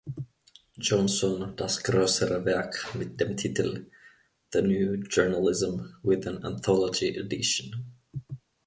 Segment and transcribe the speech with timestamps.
[0.79, 3.85] Johnson das größere Werk mit dem Titel
[4.51, 7.99] "The New Journalism: With an Anthology Edition".